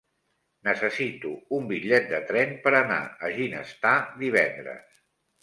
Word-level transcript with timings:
Necessito 0.69 1.33
un 1.57 1.67
bitllet 1.71 2.07
de 2.13 2.21
tren 2.31 2.57
per 2.65 2.73
anar 2.81 2.99
a 3.29 3.31
Ginestar 3.37 3.95
divendres. 4.25 4.91